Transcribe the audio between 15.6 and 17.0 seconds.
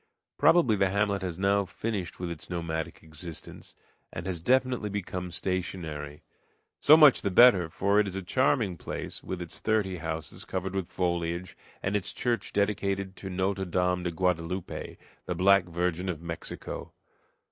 Virgin of Mexico.